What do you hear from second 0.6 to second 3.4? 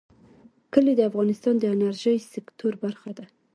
کلي د افغانستان د انرژۍ سکتور برخه ده.